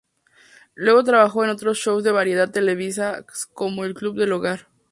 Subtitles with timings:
[0.73, 4.67] Luego trabajó en otros shows de variedades televisivas como "El club del hogar".